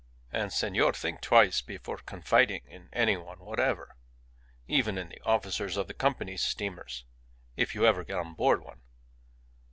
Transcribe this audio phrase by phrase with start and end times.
[0.31, 3.97] And, senor, think twice before confiding in any one whatever;
[4.65, 7.05] even in the officers of the Company's steamers,
[7.55, 8.81] if you ever get on board one.